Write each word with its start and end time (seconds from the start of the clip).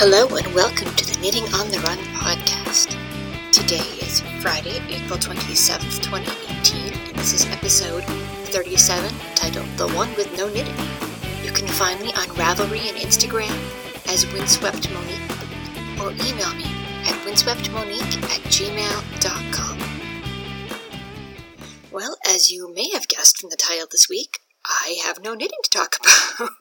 Hello 0.00 0.26
and 0.34 0.54
welcome 0.54 0.88
to 0.94 1.04
the 1.04 1.20
Knitting 1.20 1.44
on 1.52 1.68
the 1.68 1.78
Run 1.80 1.98
podcast. 2.16 2.96
Today 3.52 3.84
is 4.00 4.22
Friday, 4.40 4.80
April 4.88 5.18
27th, 5.18 6.00
2018, 6.02 6.94
and 6.94 7.16
this 7.16 7.34
is 7.34 7.44
episode 7.50 8.02
37 8.48 9.14
titled 9.34 9.66
The 9.76 9.88
One 9.88 10.08
with 10.14 10.34
No 10.38 10.48
Knitting. 10.48 10.74
You 11.44 11.52
can 11.52 11.68
find 11.68 12.00
me 12.00 12.14
on 12.14 12.28
Ravelry 12.28 12.88
and 12.88 12.96
Instagram 12.96 13.52
as 14.08 14.24
Windswept 14.32 14.90
Monique 14.90 16.00
or 16.00 16.12
email 16.26 16.54
me 16.54 16.64
at 17.04 17.20
windsweptmonique 17.26 18.22
at 18.24 18.40
gmail.com. 18.48 19.78
Well, 21.92 22.16
as 22.26 22.50
you 22.50 22.72
may 22.72 22.88
have 22.94 23.06
guessed 23.06 23.36
from 23.36 23.50
the 23.50 23.56
title 23.58 23.86
this 23.90 24.08
week, 24.08 24.38
I 24.64 24.98
have 25.04 25.22
no 25.22 25.34
knitting 25.34 25.58
to 25.62 25.68
talk 25.68 25.96
about. 26.38 26.52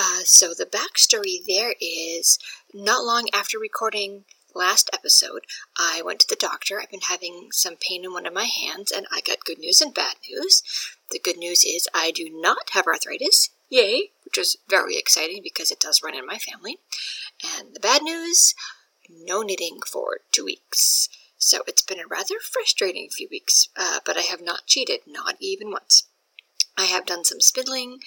Uh, 0.00 0.20
so 0.24 0.54
the 0.54 0.64
backstory 0.64 1.44
there 1.46 1.74
is 1.78 2.38
not 2.72 3.04
long 3.04 3.28
after 3.34 3.58
recording 3.58 4.24
last 4.54 4.88
episode, 4.94 5.42
I 5.76 6.00
went 6.02 6.20
to 6.20 6.26
the 6.26 6.38
doctor. 6.40 6.80
I've 6.80 6.90
been 6.90 7.02
having 7.02 7.48
some 7.52 7.76
pain 7.76 8.04
in 8.04 8.12
one 8.12 8.24
of 8.24 8.32
my 8.32 8.44
hands, 8.44 8.90
and 8.90 9.06
I 9.12 9.20
got 9.20 9.44
good 9.44 9.58
news 9.58 9.82
and 9.82 9.92
bad 9.92 10.16
news. 10.26 10.62
The 11.10 11.18
good 11.18 11.36
news 11.36 11.64
is 11.64 11.86
I 11.92 12.12
do 12.12 12.30
not 12.30 12.70
have 12.70 12.86
arthritis. 12.86 13.50
Yay! 13.68 14.10
Which 14.24 14.38
was 14.38 14.56
very 14.68 14.96
exciting 14.96 15.42
because 15.42 15.70
it 15.70 15.80
does 15.80 16.02
run 16.02 16.16
in 16.16 16.26
my 16.26 16.38
family. 16.38 16.78
And 17.58 17.74
the 17.74 17.80
bad 17.80 18.02
news 18.02 18.54
no 19.10 19.42
knitting 19.42 19.80
for 19.86 20.20
two 20.32 20.46
weeks. 20.46 21.10
So 21.36 21.62
it's 21.66 21.82
been 21.82 22.00
a 22.00 22.06
rather 22.06 22.36
frustrating 22.40 23.10
few 23.10 23.28
weeks, 23.30 23.68
uh, 23.76 24.00
but 24.06 24.16
I 24.16 24.22
have 24.22 24.40
not 24.40 24.66
cheated, 24.66 25.00
not 25.06 25.36
even 25.40 25.70
once. 25.70 26.04
I 26.76 26.84
have 26.84 27.04
done 27.04 27.24
some 27.24 27.40
spindling, 27.40 27.98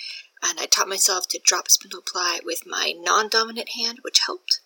and 0.43 0.59
I 0.59 0.65
taught 0.65 0.89
myself 0.89 1.27
to 1.29 1.39
drop 1.44 1.67
a 1.67 1.72
spindle 1.72 2.02
ply 2.02 2.39
with 2.44 2.63
my 2.66 2.94
non-dominant 2.97 3.69
hand, 3.69 3.99
which 4.02 4.19
helped. 4.25 4.59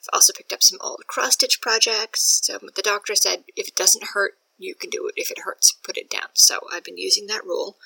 I've 0.00 0.08
also 0.12 0.32
picked 0.32 0.52
up 0.52 0.62
some 0.62 0.78
old 0.80 1.06
cross 1.08 1.34
stitch 1.34 1.60
projects. 1.60 2.40
So 2.44 2.58
the 2.74 2.82
doctor 2.82 3.14
said 3.14 3.44
if 3.56 3.68
it 3.68 3.76
doesn't 3.76 4.10
hurt, 4.14 4.34
you 4.56 4.74
can 4.74 4.90
do 4.90 5.06
it. 5.08 5.14
If 5.16 5.30
it 5.30 5.40
hurts, 5.44 5.72
put 5.82 5.98
it 5.98 6.08
down. 6.08 6.28
So 6.34 6.60
I've 6.72 6.84
been 6.84 6.96
using 6.96 7.26
that 7.26 7.44
rule. 7.44 7.76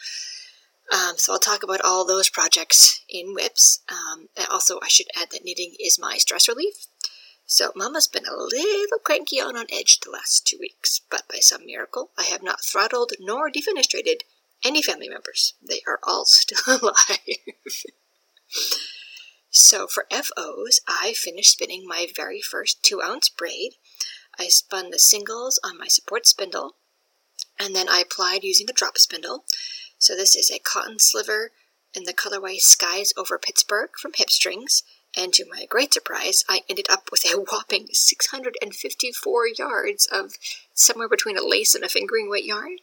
Um, 0.93 1.17
so 1.17 1.33
I'll 1.33 1.39
talk 1.39 1.63
about 1.63 1.81
all 1.83 2.07
those 2.07 2.29
projects 2.29 3.01
in 3.09 3.35
WIPs. 3.35 3.81
Um, 3.89 4.29
also, 4.51 4.79
I 4.83 4.89
should 4.89 5.07
add 5.17 5.31
that 5.31 5.45
knitting 5.45 5.75
is 5.79 5.99
my 5.99 6.17
stress 6.17 6.49
relief. 6.49 6.87
So 7.47 7.73
Mama's 7.75 8.07
been 8.07 8.27
a 8.27 8.37
little 8.37 8.99
cranky 9.03 9.41
on 9.41 9.57
on 9.57 9.67
edge 9.73 10.01
the 10.01 10.11
last 10.11 10.47
two 10.47 10.59
weeks, 10.61 11.01
but 11.11 11.29
by 11.29 11.39
some 11.41 11.67
miracle, 11.67 12.11
I 12.19 12.23
have 12.25 12.43
not 12.43 12.65
throttled 12.65 13.13
nor 13.19 13.51
defenestrated 13.51 14.23
any 14.65 14.83
family 14.83 15.09
members. 15.09 15.55
They 15.63 15.83
are 15.87 15.99
all 16.03 16.25
still 16.27 16.79
alive. 16.83 17.37
so 19.51 19.87
for 19.87 20.07
FOs, 20.11 20.81
I 20.89 21.15
finished 21.15 21.53
spinning 21.53 21.87
my 21.87 22.07
very 22.15 22.41
first 22.41 22.83
two 22.83 23.01
ounce 23.03 23.29
braid. 23.29 23.75
I 24.39 24.49
spun 24.49 24.91
the 24.91 24.99
singles 24.99 25.61
on 25.65 25.79
my 25.79 25.87
support 25.87 26.27
spindle, 26.27 26.77
and 27.59 27.75
then 27.75 27.89
I 27.89 28.01
applied 28.01 28.43
using 28.43 28.69
a 28.71 28.73
drop 28.73 28.99
spindle. 28.99 29.45
So 29.99 30.17
this 30.17 30.35
is 30.35 30.51
a 30.51 30.59
cotton 30.59 30.99
sliver 30.99 31.51
in 31.95 32.05
the 32.05 32.15
colorway 32.15 32.57
Skies 32.59 33.13
Over 33.17 33.39
Pittsburgh 33.39 33.91
from 34.01 34.13
Hipstrings. 34.13 34.83
And 35.17 35.35
to 35.35 35.45
my 35.51 35.67
great 35.67 35.93
surprise, 35.93 36.45
I 36.49 36.63
ended 36.69 36.87
up 36.89 37.09
with 37.11 37.25
a 37.25 37.37
whopping 37.37 37.89
654 37.93 39.49
yards 39.59 40.07
of 40.07 40.37
somewhere 40.73 41.09
between 41.09 41.37
a 41.37 41.45
lace 41.45 41.75
and 41.75 41.83
a 41.83 41.89
fingering 41.89 42.31
weight 42.31 42.45
yarn. 42.45 42.77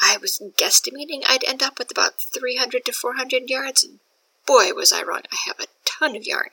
I 0.00 0.16
was 0.20 0.42
guesstimating 0.58 1.22
I'd 1.26 1.44
end 1.44 1.62
up 1.62 1.78
with 1.78 1.90
about 1.90 2.20
300 2.20 2.84
to 2.86 2.92
400 2.92 3.48
yards, 3.48 3.84
and 3.84 4.00
boy, 4.46 4.72
was 4.74 4.92
I 4.92 5.02
wrong. 5.02 5.22
I 5.32 5.36
have 5.46 5.60
a 5.60 5.66
ton 5.84 6.16
of 6.16 6.26
yarn. 6.26 6.50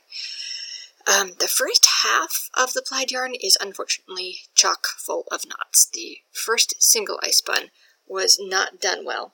Um, 1.08 1.32
the 1.40 1.48
first 1.48 1.88
half 2.04 2.50
of 2.54 2.74
the 2.74 2.84
plied 2.88 3.12
yarn 3.12 3.34
is 3.34 3.58
unfortunately 3.60 4.42
chock 4.54 4.88
full 4.98 5.26
of 5.32 5.48
knots. 5.48 5.90
The 5.92 6.20
first 6.32 6.76
single 6.82 7.20
I 7.24 7.32
spun 7.32 7.72
was 8.08 8.38
not 8.40 8.80
done 8.80 9.06
well, 9.06 9.34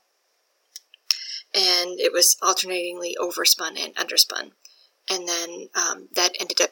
and 1.54 2.00
it 2.00 2.14
was 2.14 2.38
alternatingly 2.42 3.18
overspun 3.20 3.78
and 3.78 3.96
underspun. 3.96 4.52
And 5.10 5.28
then 5.28 5.70
um, 5.76 6.10
that 6.16 6.36
ended 6.40 6.62
up 6.62 6.72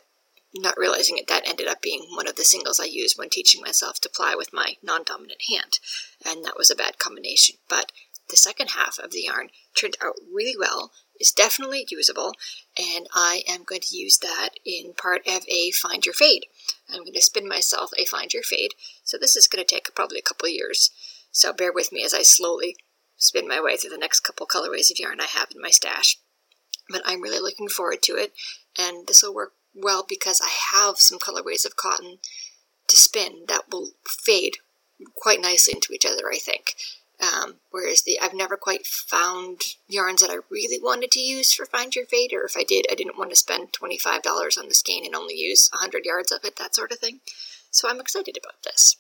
not 0.55 0.77
realizing 0.77 1.17
it, 1.17 1.27
that 1.27 1.47
ended 1.47 1.67
up 1.67 1.81
being 1.81 2.05
one 2.13 2.27
of 2.27 2.35
the 2.35 2.43
singles 2.43 2.79
I 2.79 2.85
used 2.85 3.17
when 3.17 3.29
teaching 3.29 3.61
myself 3.61 3.99
to 4.01 4.09
ply 4.09 4.35
with 4.35 4.53
my 4.53 4.75
non 4.83 5.03
dominant 5.03 5.41
hand. 5.49 5.79
And 6.25 6.45
that 6.45 6.57
was 6.57 6.69
a 6.69 6.75
bad 6.75 6.99
combination. 6.99 7.57
But 7.69 7.91
the 8.29 8.37
second 8.37 8.71
half 8.71 8.99
of 8.99 9.11
the 9.11 9.21
yarn 9.21 9.49
turned 9.75 9.97
out 10.01 10.15
really 10.31 10.55
well, 10.57 10.91
is 11.19 11.31
definitely 11.31 11.85
usable, 11.89 12.33
and 12.77 13.07
I 13.13 13.43
am 13.47 13.63
going 13.63 13.81
to 13.81 13.97
use 13.97 14.17
that 14.19 14.49
in 14.65 14.93
part 14.93 15.21
of 15.27 15.43
a 15.47 15.71
Find 15.71 16.05
Your 16.05 16.13
Fade. 16.13 16.45
I'm 16.89 17.01
going 17.01 17.13
to 17.13 17.21
spin 17.21 17.47
myself 17.47 17.91
a 17.97 18.05
Find 18.05 18.33
Your 18.33 18.43
Fade, 18.43 18.71
so 19.03 19.17
this 19.17 19.35
is 19.35 19.47
going 19.47 19.63
to 19.63 19.75
take 19.75 19.93
probably 19.95 20.19
a 20.19 20.23
couple 20.23 20.49
years. 20.49 20.91
So 21.31 21.53
bear 21.53 21.71
with 21.71 21.91
me 21.91 22.03
as 22.03 22.13
I 22.13 22.23
slowly 22.23 22.75
spin 23.15 23.47
my 23.47 23.61
way 23.61 23.77
through 23.77 23.91
the 23.91 23.97
next 23.97 24.21
couple 24.21 24.47
colorways 24.47 24.91
of 24.91 24.99
yarn 24.99 25.21
I 25.21 25.25
have 25.25 25.49
in 25.55 25.61
my 25.61 25.69
stash. 25.69 26.17
But 26.89 27.03
I'm 27.05 27.21
really 27.21 27.39
looking 27.39 27.69
forward 27.69 28.01
to 28.03 28.17
it, 28.17 28.33
and 28.77 29.07
this 29.07 29.23
will 29.23 29.33
work 29.33 29.53
well 29.75 30.06
because 30.07 30.41
I 30.41 30.50
have 30.75 30.97
some 30.97 31.19
colorways 31.19 31.66
of 31.66 31.75
cotton 31.75 32.19
to 32.88 32.97
spin 32.97 33.45
that 33.47 33.72
will 33.72 33.91
fade 34.07 34.57
quite 35.16 35.41
nicely 35.41 35.73
into 35.75 35.94
each 35.94 36.06
other, 36.06 36.31
I 36.31 36.38
think. 36.38 36.75
Um, 37.22 37.56
whereas 37.72 38.01
the 38.01 38.19
I've 38.22 38.33
never 38.33 38.57
quite 38.57 38.85
found 38.85 39.62
yarns 39.88 40.22
that 40.22 40.31
I 40.31 40.39
really 40.50 40.79
wanted 40.81 41.12
to 41.12 41.22
use 41.22 41.53
for 41.53 41.66
Find 41.66 41.95
Your 41.95 42.06
Fade, 42.06 42.33
or 42.33 42.44
if 42.44 42.57
I 42.57 42.63
did, 42.63 42.85
I 42.91 42.95
didn't 42.95 43.17
want 43.17 43.29
to 43.29 43.35
spend 43.35 43.69
$25 43.72 44.57
on 44.57 44.67
the 44.67 44.73
skein 44.73 45.06
and 45.06 45.16
only 45.16 45.35
use 45.35 45.69
100 45.72 46.06
yards 46.06 46.31
of 46.31 46.44
it, 46.44 46.57
that 46.57 46.75
sort 46.75 46.91
of 46.91 47.00
thing. 47.00 47.22
So 47.72 47.89
I'm 47.89 48.01
excited 48.01 48.38
about 48.38 48.63
this. 48.63 48.97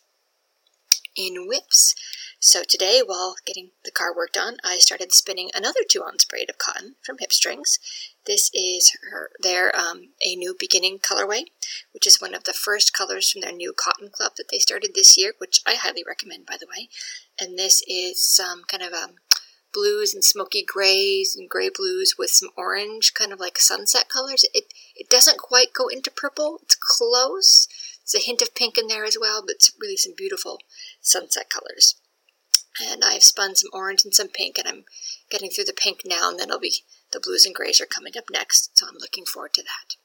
In 1.15 1.47
WIPs, 1.47 1.95
so 2.43 2.61
today, 2.61 3.01
while 3.05 3.35
getting 3.45 3.69
the 3.85 3.91
car 3.91 4.13
worked 4.13 4.35
on, 4.35 4.57
I 4.65 4.77
started 4.77 5.13
spinning 5.13 5.49
another 5.55 5.79
two 5.87 6.03
ounce 6.03 6.25
braid 6.25 6.49
of 6.49 6.57
cotton 6.57 6.95
from 7.01 7.15
Hipstrings. 7.15 7.79
This 8.25 8.51
is 8.53 8.97
her, 9.11 9.31
their 9.39 9.73
um, 9.73 10.09
a 10.27 10.35
new 10.35 10.53
beginning 10.59 10.99
colorway, 10.99 11.45
which 11.93 12.05
is 12.05 12.19
one 12.19 12.33
of 12.33 12.43
the 12.43 12.51
first 12.51 12.91
colors 12.91 13.31
from 13.31 13.39
their 13.39 13.53
new 13.53 13.71
cotton 13.73 14.09
club 14.09 14.33
that 14.35 14.49
they 14.51 14.59
started 14.59 14.91
this 14.93 15.17
year, 15.17 15.31
which 15.37 15.61
I 15.65 15.75
highly 15.75 16.03
recommend, 16.05 16.45
by 16.45 16.57
the 16.59 16.67
way. 16.67 16.89
And 17.39 17.57
this 17.57 17.81
is 17.87 18.19
some 18.19 18.63
kind 18.67 18.83
of 18.83 18.91
um, 18.91 19.11
blues 19.73 20.13
and 20.13 20.21
smoky 20.21 20.65
grays 20.67 21.37
and 21.37 21.49
gray 21.49 21.69
blues 21.73 22.15
with 22.19 22.31
some 22.31 22.49
orange, 22.57 23.13
kind 23.13 23.31
of 23.31 23.39
like 23.39 23.57
sunset 23.57 24.09
colors. 24.09 24.43
It 24.53 24.65
it 24.97 25.09
doesn't 25.09 25.37
quite 25.37 25.71
go 25.71 25.87
into 25.87 26.11
purple. 26.11 26.59
It's 26.63 26.75
close. 26.75 27.69
There's 28.01 28.21
a 28.21 28.27
hint 28.27 28.41
of 28.41 28.53
pink 28.53 28.77
in 28.77 28.87
there 28.87 29.05
as 29.05 29.15
well, 29.17 29.41
but 29.41 29.55
it's 29.55 29.71
really 29.79 29.95
some 29.95 30.11
beautiful 30.13 30.59
sunset 30.99 31.49
colors 31.49 31.95
and 32.81 33.03
I've 33.03 33.23
spun 33.23 33.55
some 33.55 33.69
orange 33.73 34.03
and 34.03 34.13
some 34.13 34.29
pink, 34.29 34.57
and 34.57 34.67
I'm 34.67 34.85
getting 35.29 35.49
through 35.49 35.65
the 35.65 35.73
pink 35.73 36.01
now, 36.05 36.29
and 36.29 36.39
then 36.39 36.49
it'll 36.49 36.59
be 36.59 36.83
the 37.11 37.19
blues 37.19 37.45
and 37.45 37.53
grays 37.53 37.79
are 37.79 37.85
coming 37.85 38.13
up 38.17 38.25
next, 38.31 38.77
so 38.77 38.87
I'm 38.87 38.97
looking 38.99 39.25
forward 39.25 39.53
to 39.55 39.63
that. 39.63 39.95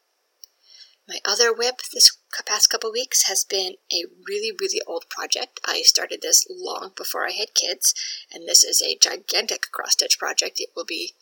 My 1.08 1.20
other 1.24 1.54
WIP 1.54 1.80
this 1.94 2.18
past 2.44 2.68
couple 2.68 2.92
weeks 2.92 3.28
has 3.28 3.42
been 3.42 3.76
a 3.90 4.04
really, 4.26 4.52
really 4.60 4.82
old 4.86 5.08
project. 5.08 5.58
I 5.66 5.80
started 5.80 6.20
this 6.20 6.46
long 6.50 6.92
before 6.94 7.26
I 7.26 7.30
had 7.30 7.54
kids, 7.54 7.94
and 8.30 8.46
this 8.46 8.62
is 8.62 8.82
a 8.82 8.98
gigantic 9.00 9.68
cross 9.72 9.92
stitch 9.92 10.18
project. 10.18 10.60
It 10.60 10.68
will 10.76 10.84
be, 10.84 11.14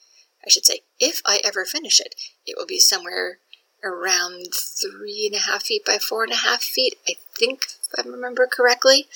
I 0.44 0.50
should 0.50 0.66
say, 0.66 0.80
if 0.98 1.22
I 1.24 1.40
ever 1.44 1.64
finish 1.64 2.00
it, 2.00 2.16
it 2.44 2.56
will 2.58 2.66
be 2.66 2.80
somewhere 2.80 3.38
around 3.84 4.48
three 4.54 5.30
and 5.30 5.40
a 5.40 5.46
half 5.46 5.62
feet 5.64 5.84
by 5.84 5.98
four 5.98 6.24
and 6.24 6.32
a 6.32 6.36
half 6.36 6.62
feet, 6.62 6.96
I 7.08 7.14
think, 7.38 7.66
if 7.66 7.96
I 7.96 8.08
remember 8.08 8.48
correctly. 8.50 9.06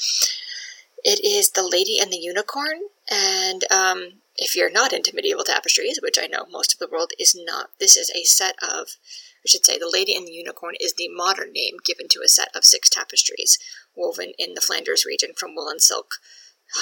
It 1.05 1.25
is 1.25 1.51
The 1.51 1.67
Lady 1.67 1.99
and 1.99 2.13
the 2.13 2.19
Unicorn, 2.19 2.81
and 3.11 3.65
um, 3.73 4.21
if 4.37 4.55
you're 4.55 4.71
not 4.71 4.93
into 4.93 5.15
medieval 5.15 5.45
tapestries, 5.45 5.99
which 6.03 6.19
I 6.21 6.27
know 6.27 6.47
most 6.51 6.73
of 6.73 6.79
the 6.79 6.89
world 6.89 7.13
is 7.19 7.35
not, 7.39 7.71
this 7.79 7.97
is 7.97 8.11
a 8.11 8.25
set 8.25 8.57
of, 8.63 8.97
I 9.45 9.47
should 9.47 9.65
say, 9.65 9.79
The 9.79 9.91
Lady 9.91 10.15
and 10.15 10.27
the 10.27 10.33
Unicorn 10.33 10.75
is 10.81 10.95
the 10.95 11.09
modern 11.09 11.53
name 11.53 11.77
given 11.85 12.09
to 12.09 12.23
a 12.25 12.29
set 12.29 12.49
of 12.55 12.65
six 12.65 12.89
tapestries 12.89 13.59
woven 13.95 14.33
in 14.39 14.55
the 14.55 14.61
Flanders 14.61 15.05
region 15.05 15.31
from 15.37 15.55
wool 15.55 15.69
and 15.69 15.81
silk 15.81 16.15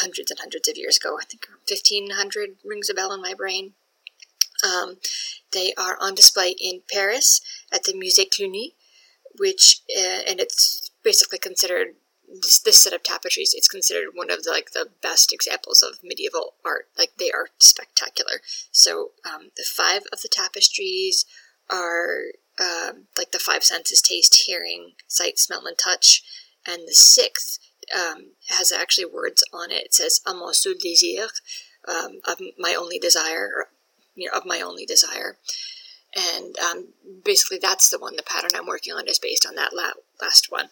hundreds 0.01 0.31
and 0.31 0.41
hundreds 0.41 0.69
of 0.69 0.77
years 0.77 0.97
ago. 0.97 1.19
I 1.21 1.25
think 1.25 1.47
1500 1.69 2.57
rings 2.65 2.91
a 2.91 2.95
bell 2.95 3.13
in 3.13 3.23
my 3.23 3.35
brain. 3.35 3.73
Um, 4.65 4.97
they 5.53 5.73
are 5.79 5.97
on 6.01 6.15
display 6.15 6.55
in 6.59 6.83
Paris 6.93 7.41
at 7.73 7.85
the 7.85 7.93
Musée 7.93 8.29
Cluny, 8.29 8.75
which, 9.39 9.83
uh, 9.97 10.23
and 10.29 10.41
it's 10.41 10.91
basically 11.03 11.39
considered 11.39 11.95
this, 12.31 12.59
this 12.59 12.83
set 12.83 12.93
of 12.93 13.03
tapestries 13.03 13.55
it's 13.55 13.69
considered 13.69 14.11
one 14.15 14.31
of 14.31 14.43
the 14.43 14.51
like 14.51 14.73
the 14.73 14.89
best 15.03 15.33
examples 15.33 15.83
of 15.83 16.01
medieval 16.03 16.55
art. 16.65 16.89
Like 16.97 17.13
they 17.19 17.31
are 17.31 17.49
spectacular. 17.59 18.41
So 18.71 19.13
um, 19.27 19.51
the 19.57 19.65
five 19.67 20.03
of 20.13 20.23
the 20.23 20.29
tapestries 20.29 21.25
are 21.71 22.33
um, 22.61 23.07
like 23.17 23.33
the 23.33 23.39
five 23.39 23.65
senses 23.65 24.03
taste 24.03 24.45
hearing 24.47 24.93
sight 25.07 25.39
smell 25.39 25.67
and 25.67 25.77
touch. 25.79 26.23
And 26.67 26.83
the 26.87 26.95
sixth 26.95 27.59
um, 27.95 28.33
has 28.49 28.73
actually 28.73 29.07
words 29.07 29.43
on 29.53 29.71
it. 29.71 29.87
It 29.87 29.95
says 29.95 30.21
a 30.27 30.35
mon 30.35 30.55
seul 30.55 30.75
désir 30.75 31.29
um, 31.87 32.21
of 32.27 32.41
my 32.59 32.75
only 32.75 32.99
desire 32.99 33.51
or, 33.55 33.69
you 34.15 34.29
know, 34.29 34.39
of 34.39 34.45
my 34.45 34.61
only 34.61 34.85
desire. 34.85 35.37
And 36.17 36.59
um, 36.59 36.89
basically, 37.25 37.59
that's 37.59 37.89
the 37.89 37.99
one, 37.99 38.17
the 38.17 38.23
pattern 38.23 38.51
I'm 38.55 38.67
working 38.67 38.93
on 38.93 39.07
is 39.07 39.19
based 39.19 39.47
on 39.47 39.55
that 39.55 39.75
la- 39.75 39.93
last 40.21 40.51
one. 40.51 40.71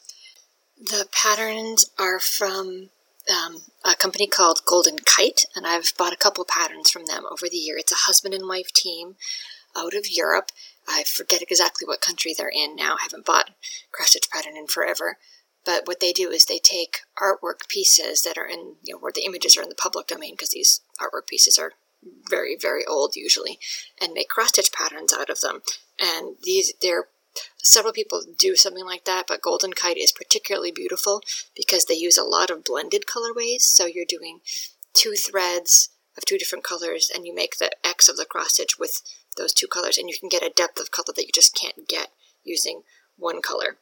The 0.78 1.08
patterns 1.10 1.86
are 1.98 2.20
from 2.20 2.90
um, 3.30 3.62
a 3.84 3.94
company 3.94 4.26
called 4.26 4.60
Golden 4.66 4.98
Kite, 4.98 5.44
and 5.54 5.66
I've 5.66 5.92
bought 5.96 6.12
a 6.12 6.18
couple 6.18 6.44
patterns 6.44 6.90
from 6.90 7.06
them 7.06 7.24
over 7.30 7.48
the 7.50 7.56
year. 7.56 7.76
It's 7.78 7.92
a 7.92 8.06
husband 8.06 8.34
and 8.34 8.48
wife 8.48 8.72
team 8.72 9.16
out 9.76 9.94
of 9.94 10.06
Europe. 10.10 10.50
I 10.86 11.04
forget 11.04 11.42
exactly 11.42 11.86
what 11.86 12.00
country 12.00 12.34
they're 12.36 12.48
in 12.48 12.76
now. 12.76 12.94
I 12.94 13.02
haven't 13.02 13.26
bought 13.26 13.50
cross 13.90 14.10
stitch 14.10 14.30
pattern 14.30 14.56
in 14.56 14.66
forever. 14.66 15.18
But 15.64 15.86
what 15.86 15.98
they 15.98 16.12
do 16.12 16.30
is 16.30 16.44
they 16.44 16.60
take 16.60 16.98
artwork 17.20 17.68
pieces 17.68 18.22
that 18.22 18.38
are 18.38 18.46
in, 18.46 18.76
you 18.84 18.94
know, 18.94 18.98
where 19.00 19.12
the 19.12 19.24
images 19.24 19.56
are 19.56 19.62
in 19.62 19.68
the 19.68 19.74
public 19.74 20.06
domain, 20.06 20.34
because 20.34 20.50
these 20.50 20.80
artwork 21.00 21.26
pieces 21.26 21.58
are 21.58 21.72
very, 22.30 22.56
very 22.60 22.86
old 22.86 23.16
usually, 23.16 23.58
and 24.00 24.12
make 24.12 24.28
cross 24.28 24.50
stitch 24.50 24.72
patterns 24.72 25.12
out 25.12 25.28
of 25.28 25.40
them. 25.40 25.62
And 26.00 26.36
these, 26.44 26.72
they're 26.80 27.08
several 27.62 27.92
people 27.92 28.22
do 28.38 28.56
something 28.56 28.84
like 28.84 29.04
that, 29.04 29.26
but 29.26 29.42
Golden 29.42 29.72
Kite 29.72 29.96
is 29.96 30.12
particularly 30.12 30.70
beautiful 30.70 31.22
because 31.56 31.84
they 31.84 31.94
use 31.94 32.18
a 32.18 32.24
lot 32.24 32.50
of 32.50 32.64
blended 32.64 33.04
colorways. 33.06 33.62
So 33.62 33.86
you're 33.86 34.04
doing 34.06 34.40
two 34.94 35.12
threads 35.12 35.90
of 36.16 36.24
two 36.24 36.38
different 36.38 36.64
colors, 36.64 37.10
and 37.14 37.26
you 37.26 37.34
make 37.34 37.58
the 37.58 37.70
X 37.84 38.08
of 38.08 38.16
the 38.16 38.24
cross 38.24 38.54
stitch 38.54 38.78
with 38.78 39.02
those 39.36 39.52
two 39.52 39.66
colors, 39.66 39.98
and 39.98 40.08
you 40.08 40.16
can 40.18 40.28
get 40.28 40.42
a 40.42 40.50
depth 40.50 40.80
of 40.80 40.90
color 40.90 41.12
that 41.14 41.26
you 41.26 41.32
just 41.34 41.54
can't 41.54 41.86
get 41.88 42.08
using 42.42 42.82
one 43.16 43.42
color. 43.42 43.76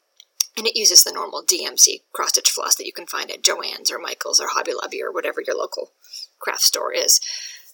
And 0.57 0.67
it 0.67 0.77
uses 0.77 1.03
the 1.03 1.13
normal 1.13 1.43
DMC 1.43 2.03
cross 2.13 2.31
stitch 2.31 2.51
floss 2.51 2.77
that 2.77 2.87
you 2.87 2.93
can 2.93 3.07
find 3.07 3.31
at 3.31 3.43
Joann's 3.43 3.91
or 3.91 3.99
Michael's 3.99 4.41
or 4.41 4.49
Hobby 4.49 4.73
Lobby 4.73 5.03
or 5.03 5.13
whatever 5.13 5.43
your 5.45 5.57
local 5.57 5.91
craft 6.39 6.63
store 6.63 6.93
is. 6.93 7.21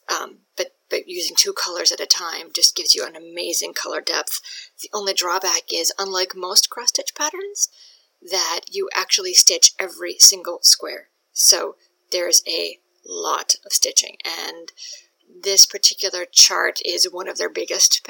Um, 0.09 0.39
but 0.57 0.75
but 0.91 1.09
using 1.09 1.37
two 1.37 1.53
colors 1.53 1.93
at 1.93 2.01
a 2.01 2.07
time 2.07 2.49
just 2.55 2.77
gives 2.77 2.95
you 2.95 3.07
an 3.07 3.17
amazing 3.17 3.73
color 3.73 4.01
depth. 4.01 4.41
The 4.83 4.91
only 4.93 5.15
drawback 5.15 5.73
is, 5.73 5.93
unlike 5.99 6.35
most 6.35 6.69
cross 6.69 6.89
stitch 6.89 7.15
patterns, 7.15 7.69
that 8.23 8.61
you 8.69 8.91
actually 8.95 9.35
stitch 9.35 9.73
every 9.79 10.17
single 10.19 10.59
square. 10.63 11.09
So 11.33 11.77
there's 12.13 12.43
a 12.47 12.79
lot 13.07 13.55
of 13.65 13.73
stitching, 13.73 14.17
and 14.25 14.73
this 15.43 15.65
particular 15.65 16.27
chart 16.31 16.81
is 16.85 17.11
one 17.11 17.29
of 17.29 17.39
their 17.39 17.49
biggest 17.49 18.07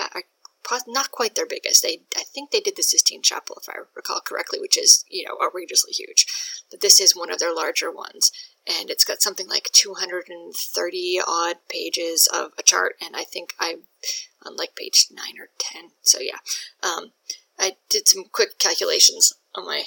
not 0.86 1.10
quite 1.10 1.34
their 1.34 1.46
biggest. 1.46 1.82
They, 1.82 2.02
I 2.16 2.22
think 2.22 2.50
they 2.50 2.60
did 2.60 2.76
the 2.76 2.82
Sistine 2.82 3.22
Chapel, 3.22 3.58
if 3.60 3.68
I 3.68 3.78
recall 3.94 4.20
correctly, 4.20 4.58
which 4.60 4.78
is 4.78 5.04
you 5.08 5.24
know 5.24 5.36
outrageously 5.42 5.92
huge. 5.92 6.26
But 6.70 6.80
this 6.80 7.00
is 7.00 7.16
one 7.16 7.30
of 7.30 7.38
their 7.38 7.54
larger 7.54 7.90
ones, 7.90 8.32
and 8.66 8.90
it's 8.90 9.04
got 9.04 9.22
something 9.22 9.48
like 9.48 9.70
230 9.72 11.20
odd 11.26 11.56
pages 11.68 12.28
of 12.32 12.52
a 12.58 12.62
chart, 12.62 12.96
and 13.00 13.16
I 13.16 13.24
think 13.24 13.54
I'm 13.58 13.82
on 14.44 14.56
like 14.56 14.74
page 14.74 15.08
nine 15.10 15.34
or 15.38 15.48
ten. 15.58 15.90
So 16.02 16.18
yeah, 16.20 16.38
um, 16.82 17.12
I 17.58 17.76
did 17.88 18.08
some 18.08 18.24
quick 18.30 18.58
calculations 18.58 19.34
on 19.54 19.66
my 19.66 19.84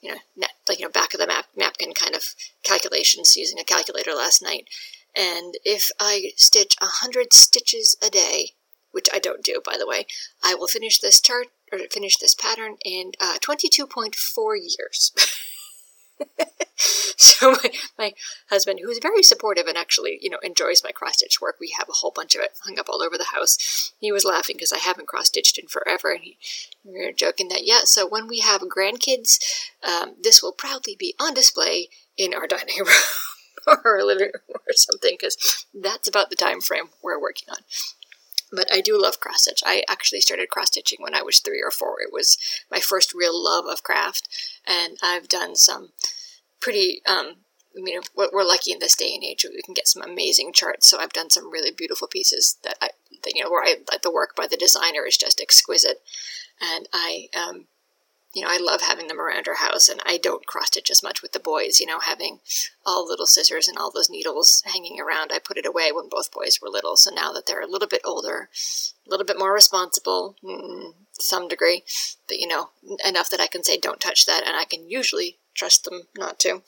you 0.00 0.10
know 0.10 0.18
net, 0.36 0.52
like 0.68 0.78
you 0.78 0.86
know 0.86 0.90
back 0.90 1.14
of 1.14 1.20
the 1.20 1.26
map 1.26 1.46
napkin 1.56 1.92
kind 1.94 2.14
of 2.14 2.34
calculations 2.62 3.36
using 3.36 3.58
a 3.58 3.64
calculator 3.64 4.12
last 4.14 4.42
night. 4.42 4.68
And 5.16 5.54
if 5.64 5.90
I 5.98 6.32
stitch 6.36 6.76
a 6.80 6.86
hundred 6.86 7.32
stitches 7.32 7.96
a 8.02 8.10
day, 8.10 8.52
which 8.92 9.08
I 9.12 9.18
don't 9.18 9.42
do, 9.42 9.60
by 9.64 9.76
the 9.78 9.86
way, 9.86 10.06
I 10.44 10.54
will 10.54 10.68
finish 10.68 10.98
this 10.98 11.20
chart 11.20 11.48
or 11.72 11.78
finish 11.90 12.16
this 12.16 12.34
pattern 12.34 12.76
in 12.84 13.12
uh, 13.20 13.38
22.4 13.40 14.14
years. 14.56 15.12
so 16.76 17.52
my, 17.52 17.70
my 17.98 18.14
husband, 18.50 18.80
who's 18.82 18.98
very 19.00 19.22
supportive 19.22 19.66
and 19.66 19.76
actually, 19.76 20.18
you 20.20 20.30
know, 20.30 20.38
enjoys 20.42 20.82
my 20.84 20.92
cross 20.92 21.14
stitch 21.14 21.40
work, 21.40 21.56
we 21.60 21.74
have 21.78 21.88
a 21.88 21.94
whole 21.94 22.12
bunch 22.14 22.34
of 22.34 22.42
it 22.42 22.52
hung 22.64 22.78
up 22.78 22.88
all 22.88 23.02
over 23.02 23.18
the 23.18 23.32
house. 23.34 23.92
He 24.00 24.12
was 24.12 24.24
laughing 24.24 24.56
because 24.56 24.72
I 24.72 24.78
haven't 24.78 25.08
cross 25.08 25.28
stitched 25.28 25.58
in 25.58 25.68
forever, 25.68 26.12
and 26.12 26.22
he, 26.22 26.38
we 26.84 27.04
were 27.04 27.12
joking 27.12 27.48
that 27.48 27.66
yeah. 27.66 27.80
So 27.84 28.06
when 28.06 28.28
we 28.28 28.40
have 28.40 28.62
grandkids, 28.62 29.38
um, 29.86 30.14
this 30.22 30.42
will 30.42 30.52
proudly 30.52 30.96
be 30.98 31.14
on 31.20 31.34
display 31.34 31.88
in 32.16 32.34
our 32.34 32.46
dining 32.46 32.78
room 32.78 32.88
or 33.66 33.80
our 33.86 34.02
living 34.04 34.30
room 34.34 34.56
or 34.66 34.74
something, 34.74 35.16
because 35.18 35.66
that's 35.74 36.08
about 36.08 36.30
the 36.30 36.36
time 36.36 36.60
frame 36.60 36.90
we're 37.02 37.20
working 37.20 37.48
on. 37.50 37.58
But 38.50 38.72
I 38.72 38.80
do 38.80 39.00
love 39.00 39.20
cross 39.20 39.42
stitch. 39.42 39.62
I 39.66 39.82
actually 39.88 40.20
started 40.20 40.48
cross 40.48 40.68
stitching 40.68 40.98
when 41.00 41.14
I 41.14 41.22
was 41.22 41.38
three 41.38 41.62
or 41.62 41.70
four. 41.70 42.00
It 42.00 42.12
was 42.12 42.38
my 42.70 42.80
first 42.80 43.12
real 43.14 43.42
love 43.42 43.66
of 43.66 43.82
craft, 43.82 44.28
and 44.66 44.96
I've 45.02 45.28
done 45.28 45.56
some 45.56 45.90
pretty. 46.60 47.02
Um, 47.06 47.36
I 47.76 47.82
mean, 47.82 48.00
we're 48.16 48.44
lucky 48.44 48.72
in 48.72 48.78
this 48.78 48.96
day 48.96 49.14
and 49.14 49.22
age; 49.22 49.44
we 49.44 49.62
can 49.62 49.74
get 49.74 49.86
some 49.86 50.02
amazing 50.02 50.52
charts. 50.52 50.88
So 50.88 50.98
I've 50.98 51.12
done 51.12 51.30
some 51.30 51.52
really 51.52 51.70
beautiful 51.70 52.08
pieces 52.08 52.56
that 52.64 52.76
I, 52.80 52.88
that, 53.22 53.34
you 53.34 53.44
know, 53.44 53.50
where 53.50 53.64
I 53.64 53.76
like 53.90 54.02
the 54.02 54.10
work 54.10 54.34
by 54.34 54.46
the 54.46 54.56
designer 54.56 55.04
is 55.06 55.16
just 55.16 55.40
exquisite, 55.40 56.00
and 56.60 56.88
I 56.92 57.28
um, 57.36 57.66
you 58.38 58.44
know, 58.44 58.50
I 58.50 58.58
love 58.58 58.82
having 58.82 59.08
them 59.08 59.20
around 59.20 59.48
our 59.48 59.56
house, 59.56 59.88
and 59.88 60.00
I 60.06 60.16
don't 60.16 60.46
cross 60.46 60.68
stitch 60.68 60.92
as 60.92 61.02
much 61.02 61.22
with 61.22 61.32
the 61.32 61.40
boys. 61.40 61.80
You 61.80 61.86
know, 61.86 61.98
having 61.98 62.38
all 62.86 63.04
little 63.04 63.26
scissors 63.26 63.66
and 63.66 63.76
all 63.76 63.90
those 63.90 64.08
needles 64.08 64.62
hanging 64.64 65.00
around. 65.00 65.32
I 65.32 65.40
put 65.40 65.58
it 65.58 65.66
away 65.66 65.90
when 65.90 66.08
both 66.08 66.30
boys 66.30 66.60
were 66.62 66.68
little, 66.68 66.96
so 66.96 67.12
now 67.12 67.32
that 67.32 67.46
they're 67.46 67.60
a 67.60 67.66
little 67.66 67.88
bit 67.88 68.02
older, 68.04 68.48
a 69.04 69.10
little 69.10 69.26
bit 69.26 69.40
more 69.40 69.52
responsible, 69.52 70.36
mm, 70.44 70.94
some 71.14 71.48
degree, 71.48 71.82
but 72.28 72.38
you 72.38 72.46
know, 72.46 72.70
enough 73.04 73.28
that 73.30 73.40
I 73.40 73.48
can 73.48 73.64
say 73.64 73.76
don't 73.76 74.00
touch 74.00 74.24
that, 74.26 74.44
and 74.46 74.56
I 74.56 74.64
can 74.64 74.88
usually 74.88 75.38
trust 75.54 75.82
them 75.84 76.02
not 76.16 76.38
to. 76.40 76.62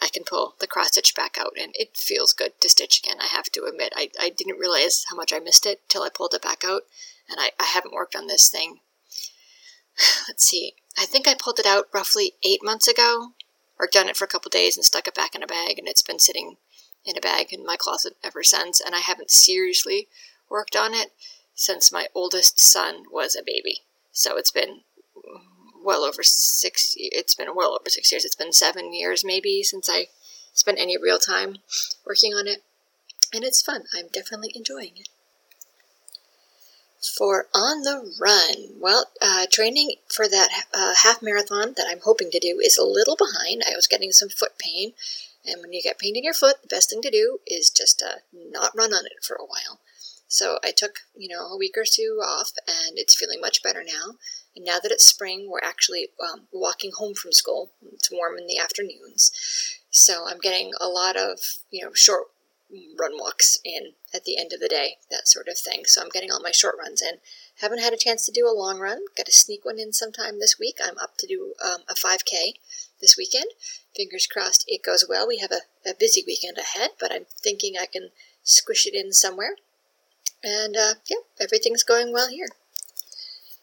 I 0.00 0.08
can 0.08 0.24
pull 0.24 0.56
the 0.60 0.66
cross 0.66 0.88
stitch 0.88 1.14
back 1.14 1.38
out, 1.38 1.54
and 1.58 1.72
it 1.74 1.96
feels 1.96 2.34
good 2.34 2.60
to 2.60 2.68
stitch 2.68 3.00
again. 3.00 3.16
I 3.20 3.28
have 3.28 3.46
to 3.52 3.64
admit, 3.64 3.94
I, 3.96 4.10
I 4.20 4.28
didn't 4.28 4.58
realize 4.58 5.06
how 5.08 5.16
much 5.16 5.32
I 5.32 5.38
missed 5.38 5.64
it 5.64 5.80
till 5.88 6.02
I 6.02 6.10
pulled 6.10 6.34
it 6.34 6.42
back 6.42 6.62
out, 6.62 6.82
and 7.30 7.40
I, 7.40 7.52
I 7.58 7.64
haven't 7.64 7.94
worked 7.94 8.14
on 8.14 8.26
this 8.26 8.50
thing. 8.50 8.80
Let's 10.28 10.44
see, 10.44 10.74
I 10.98 11.04
think 11.04 11.28
I 11.28 11.34
pulled 11.34 11.58
it 11.58 11.66
out 11.66 11.88
roughly 11.92 12.34
eight 12.42 12.62
months 12.62 12.88
ago. 12.88 13.32
Worked 13.78 13.96
on 13.96 14.08
it 14.08 14.16
for 14.16 14.24
a 14.24 14.28
couple 14.28 14.48
days 14.48 14.76
and 14.76 14.84
stuck 14.84 15.06
it 15.06 15.14
back 15.14 15.34
in 15.34 15.42
a 15.42 15.46
bag, 15.46 15.78
and 15.78 15.86
it's 15.86 16.02
been 16.02 16.18
sitting 16.18 16.56
in 17.04 17.16
a 17.16 17.20
bag 17.20 17.52
in 17.52 17.64
my 17.64 17.76
closet 17.76 18.16
ever 18.24 18.42
since. 18.42 18.80
And 18.80 18.94
I 18.94 19.00
haven't 19.00 19.30
seriously 19.30 20.08
worked 20.48 20.74
on 20.74 20.94
it 20.94 21.12
since 21.54 21.92
my 21.92 22.06
oldest 22.14 22.58
son 22.58 23.04
was 23.12 23.36
a 23.36 23.44
baby. 23.44 23.82
So 24.12 24.38
it's 24.38 24.50
been 24.50 24.80
well 25.84 26.04
over 26.04 26.22
six. 26.22 26.94
It's 26.96 27.34
been 27.34 27.54
well 27.54 27.74
over 27.78 27.90
six 27.90 28.10
years. 28.10 28.24
It's 28.24 28.34
been 28.34 28.52
seven 28.52 28.94
years 28.94 29.24
maybe 29.24 29.62
since 29.62 29.90
I 29.90 30.08
spent 30.54 30.78
any 30.78 30.96
real 30.96 31.18
time 31.18 31.58
working 32.06 32.32
on 32.32 32.46
it, 32.46 32.62
and 33.34 33.44
it's 33.44 33.60
fun. 33.60 33.84
I'm 33.94 34.08
definitely 34.08 34.52
enjoying 34.54 34.92
it 34.96 35.08
for 37.08 37.46
On 37.54 37.82
the 37.82 38.14
Run. 38.20 38.78
Well, 38.80 39.06
uh, 39.20 39.46
training 39.50 39.94
for 40.08 40.28
that 40.28 40.48
uh, 40.74 40.94
half 41.02 41.22
marathon 41.22 41.74
that 41.76 41.86
I'm 41.88 42.00
hoping 42.00 42.30
to 42.30 42.38
do 42.38 42.60
is 42.62 42.76
a 42.76 42.84
little 42.84 43.16
behind. 43.16 43.62
I 43.66 43.74
was 43.74 43.86
getting 43.86 44.12
some 44.12 44.28
foot 44.28 44.58
pain, 44.58 44.92
and 45.44 45.60
when 45.60 45.72
you 45.72 45.82
get 45.82 45.98
pain 45.98 46.16
in 46.16 46.24
your 46.24 46.34
foot, 46.34 46.62
the 46.62 46.68
best 46.68 46.90
thing 46.90 47.02
to 47.02 47.10
do 47.10 47.38
is 47.46 47.70
just 47.70 48.02
uh, 48.02 48.18
not 48.32 48.76
run 48.76 48.92
on 48.92 49.06
it 49.06 49.22
for 49.22 49.34
a 49.36 49.44
while. 49.44 49.80
So 50.28 50.58
I 50.64 50.72
took, 50.72 51.00
you 51.16 51.28
know, 51.28 51.46
a 51.46 51.56
week 51.56 51.74
or 51.76 51.84
two 51.84 52.20
off, 52.24 52.52
and 52.66 52.98
it's 52.98 53.16
feeling 53.16 53.40
much 53.40 53.62
better 53.62 53.84
now. 53.84 54.16
And 54.54 54.64
now 54.64 54.78
that 54.82 54.90
it's 54.90 55.06
spring, 55.06 55.48
we're 55.48 55.60
actually 55.62 56.08
um, 56.20 56.48
walking 56.52 56.92
home 56.96 57.14
from 57.14 57.32
school. 57.32 57.70
It's 57.92 58.10
warm 58.10 58.38
in 58.38 58.46
the 58.46 58.58
afternoons, 58.58 59.30
so 59.90 60.24
I'm 60.28 60.38
getting 60.38 60.72
a 60.80 60.88
lot 60.88 61.16
of, 61.16 61.38
you 61.70 61.84
know, 61.84 61.92
short 61.94 62.26
run 62.98 63.12
walks 63.18 63.58
in 63.64 63.92
at 64.12 64.24
the 64.24 64.38
end 64.38 64.52
of 64.52 64.60
the 64.60 64.68
day, 64.68 64.96
that 65.10 65.28
sort 65.28 65.48
of 65.48 65.58
thing. 65.58 65.82
So 65.84 66.02
I'm 66.02 66.08
getting 66.08 66.30
all 66.32 66.42
my 66.42 66.50
short 66.50 66.76
runs 66.78 67.00
in. 67.02 67.18
Haven't 67.60 67.80
had 67.80 67.92
a 67.92 67.98
chance 67.98 68.26
to 68.26 68.32
do 68.32 68.46
a 68.46 68.56
long 68.56 68.78
run. 68.78 69.00
Got 69.16 69.26
to 69.26 69.32
sneak 69.32 69.64
one 69.64 69.78
in 69.78 69.92
sometime 69.92 70.38
this 70.38 70.58
week. 70.58 70.78
I'm 70.82 70.98
up 70.98 71.16
to 71.18 71.26
do 71.26 71.54
um, 71.64 71.82
a 71.88 71.94
5K 71.94 72.54
this 73.00 73.16
weekend. 73.16 73.46
Fingers 73.94 74.26
crossed 74.26 74.64
it 74.66 74.82
goes 74.82 75.04
well. 75.08 75.26
We 75.26 75.38
have 75.38 75.52
a, 75.52 75.88
a, 75.88 75.94
busy 75.98 76.22
weekend 76.26 76.58
ahead, 76.58 76.90
but 77.00 77.12
I'm 77.12 77.26
thinking 77.30 77.74
I 77.80 77.86
can 77.86 78.10
squish 78.42 78.86
it 78.86 78.94
in 78.94 79.12
somewhere. 79.12 79.56
And 80.42 80.76
uh, 80.76 80.94
yeah, 81.08 81.18
everything's 81.40 81.82
going 81.82 82.12
well 82.12 82.28
here. 82.28 82.48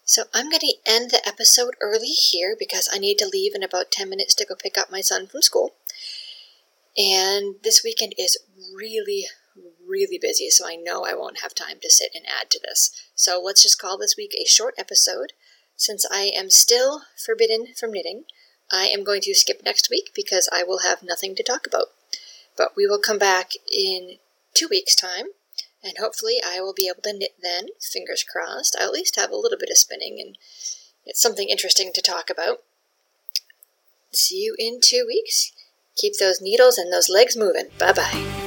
So 0.06 0.24
I'm 0.34 0.50
going 0.50 0.60
to 0.60 0.76
end 0.86 1.12
the 1.12 1.26
episode 1.26 1.76
early 1.80 2.08
here 2.08 2.56
because 2.58 2.90
I 2.92 3.00
need 3.00 3.18
to 3.20 3.30
leave 3.32 3.56
in 3.56 3.64
about 3.64 3.92
10 3.92 4.10
minutes 4.10 4.36
to 4.36 4.46
go 4.46 4.56
pick 4.56 4.78
up 4.78 4.92
my 4.92 5.02
son 5.02 5.28
from 5.28 5.42
school. 5.42 5.76
And 6.98 7.56
this 7.64 7.82
weekend 7.84 8.14
is 8.18 8.38
really, 8.76 9.26
really 9.88 10.20
busy, 10.22 10.50
so 10.50 10.68
I 10.68 10.76
know 10.76 11.04
I 11.04 11.16
won't 11.16 11.42
have 11.42 11.56
time 11.56 11.80
to 11.82 11.90
sit 11.90 12.12
and 12.14 12.26
add 12.26 12.52
to 12.52 12.60
this. 12.64 12.92
So 13.16 13.42
let's 13.44 13.64
just 13.64 13.80
call 13.80 13.98
this 13.98 14.16
week 14.18 14.36
a 14.40 14.46
short 14.46 14.76
episode. 14.78 15.34
Since 15.76 16.06
I 16.12 16.32
am 16.36 16.50
still 16.50 17.02
forbidden 17.26 17.74
from 17.78 17.92
knitting, 17.92 18.26
I 18.72 18.86
am 18.86 19.04
going 19.04 19.22
to 19.22 19.34
skip 19.34 19.62
next 19.66 19.90
week 19.90 20.12
because 20.16 20.48
I 20.54 20.64
will 20.64 20.80
have 20.80 21.04
nothing 21.04 21.36
to 21.36 21.44
talk 21.44 21.66
about. 21.66 21.88
But 22.56 22.74
we 22.78 22.86
will 22.86 23.00
come 23.00 23.18
back 23.18 23.52
in 23.72 24.18
two 24.54 24.68
weeks' 24.70 24.96
time, 24.96 25.28
and 25.84 25.94
hopefully 26.00 26.38
I 26.46 26.62
will 26.62 26.74
be 26.74 26.88
able 26.88 27.02
to 27.04 27.14
knit 27.14 27.36
then, 27.42 27.68
fingers 27.82 28.24
crossed. 28.24 28.76
I'll 28.80 28.88
at 28.88 28.94
least 28.94 29.16
have 29.16 29.32
a 29.32 29.36
little 29.36 29.58
bit 29.58 29.72
of 29.72 29.78
spinning, 29.78 30.20
and 30.24 30.38
it's 31.06 31.22
something 31.22 31.50
interesting 31.50 31.92
to 31.94 32.02
talk 32.02 32.30
about. 32.30 32.60
See 34.12 34.38
you 34.38 34.56
in 34.60 34.80
two 34.80 35.06
weeks. 35.08 35.52
Keep 35.96 36.14
those 36.20 36.42
needles 36.42 36.78
and 36.78 36.92
those 36.92 37.10
legs 37.10 37.38
moving. 37.38 37.66
Bye 37.80 37.94
bye. 37.94 38.43